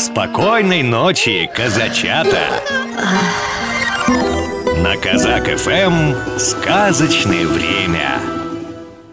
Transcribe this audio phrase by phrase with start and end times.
[0.00, 2.40] Спокойной ночи, казачата!
[4.78, 8.18] На Казак ФМ сказочное время.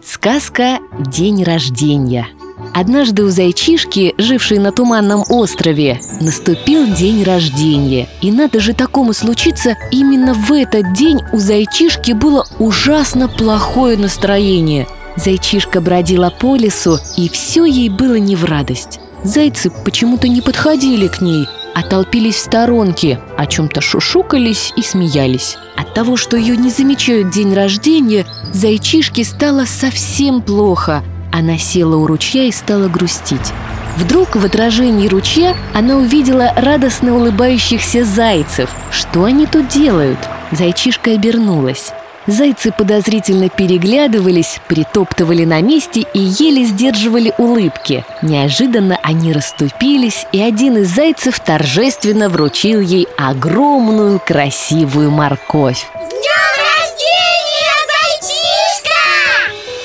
[0.02, 2.28] Сказка «День рождения»
[2.72, 8.08] Однажды у зайчишки, жившей на Туманном острове, наступил день рождения.
[8.22, 14.86] И надо же такому случиться, именно в этот день у зайчишки было ужасно плохое настроение.
[15.16, 19.00] Зайчишка бродила по лесу, и все ей было не в радость.
[19.24, 25.56] Зайцы почему-то не подходили к ней, а толпились в сторонке, о чем-то шушукались и смеялись.
[25.76, 31.02] От того, что ее не замечают день рождения, зайчишке стало совсем плохо–
[31.32, 33.52] она села у ручья и стала грустить.
[33.96, 38.70] Вдруг в отражении ручья она увидела радостно улыбающихся зайцев.
[38.90, 40.18] Что они тут делают?
[40.52, 41.92] Зайчишка обернулась.
[42.28, 48.04] Зайцы подозрительно переглядывались, притоптывали на месте и еле сдерживали улыбки.
[48.20, 55.86] Неожиданно они расступились, и один из зайцев торжественно вручил ей огромную красивую морковь.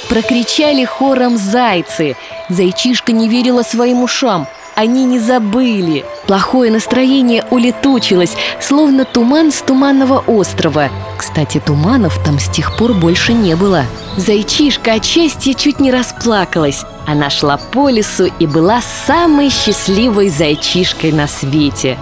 [0.10, 2.18] Прокричали хором зайцы.
[2.50, 4.48] Зайчишка не верила своим ушам.
[4.76, 6.04] Они не забыли.
[6.26, 10.90] Плохое настроение улетучилось, словно туман с туманного острова.
[11.18, 13.86] Кстати, туманов там с тех пор больше не было.
[14.18, 16.84] Зайчишка от счастья чуть не расплакалась.
[17.06, 21.98] Она шла по лесу и была самой счастливой зайчишкой на свете.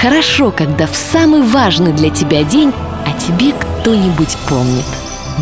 [0.00, 2.72] Хорошо, когда в самый важный для тебя день
[3.04, 4.84] о тебе кто-нибудь помнит.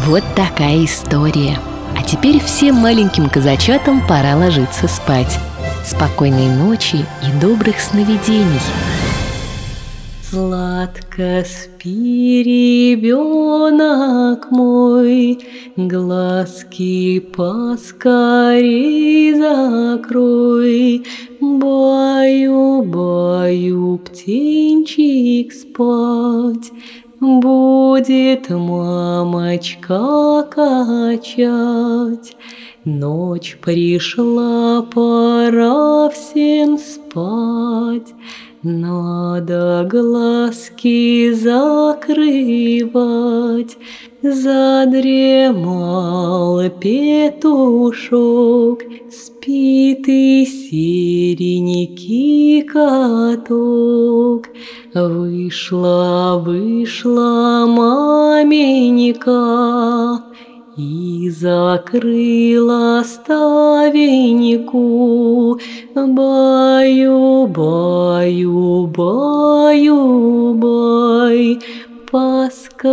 [0.06, 1.58] Вот такая история.
[1.98, 5.38] А теперь всем маленьким казачатам пора ложиться спать.
[5.84, 8.60] Спокойной ночи и добрых сновидений.
[10.30, 15.38] Сладко спи, ребенок мой,
[15.76, 21.04] Глазки поскорей закрой.
[21.40, 26.70] Баю, баю, птенчик спать,
[27.20, 32.36] Будет мамочка качать.
[32.86, 38.14] Ночь пришла, пора всем спать.
[38.62, 42.16] Надо глазки закрывать,
[44.22, 45.60] Задремал
[46.80, 48.20] петушок,
[49.10, 52.00] Спит и серенький
[52.62, 54.48] каток.
[54.94, 59.30] Вышла, вышла маменька,
[60.80, 63.60] и закрыла ставеньку,
[65.94, 71.58] баю, баю, баю, бай,
[72.10, 72.92] поскорее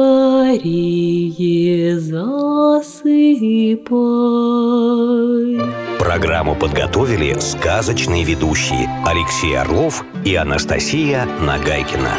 [1.99, 3.07] засыпай.
[5.99, 12.11] Программу подготовили сказочные ведущие Алексей Орлов и Анастасия Нагайкина.